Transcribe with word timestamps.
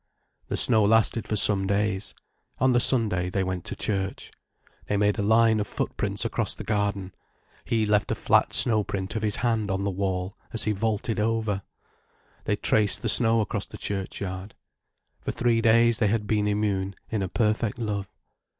The 0.47 0.57
snow 0.57 0.83
lasted 0.83 1.27
for 1.27 1.35
some 1.35 1.67
days. 1.67 2.15
On 2.57 2.73
the 2.73 2.79
Sunday 2.79 3.29
they 3.29 3.43
went 3.43 3.63
to 3.65 3.75
church. 3.75 4.31
They 4.87 4.97
made 4.97 5.19
a 5.19 5.21
line 5.21 5.59
of 5.59 5.67
footprints 5.67 6.25
across 6.25 6.55
the 6.55 6.63
garden, 6.63 7.13
he 7.65 7.85
left 7.85 8.09
a 8.09 8.15
flat 8.15 8.51
snowprint 8.51 9.15
of 9.15 9.21
his 9.21 9.35
hand 9.35 9.69
on 9.69 9.83
the 9.83 9.91
wall 9.91 10.35
as 10.53 10.63
he 10.63 10.71
vaulted 10.71 11.19
over, 11.19 11.61
they 12.45 12.55
traced 12.55 13.03
the 13.03 13.09
snow 13.09 13.41
across 13.41 13.67
the 13.67 13.77
churchyard. 13.77 14.55
For 15.19 15.29
three 15.29 15.61
days 15.61 15.99
they 15.99 16.07
had 16.07 16.25
been 16.25 16.47
immune 16.47 16.95
in 17.11 17.21
a 17.21 17.29
perfect 17.29 17.77
love. 17.77 18.09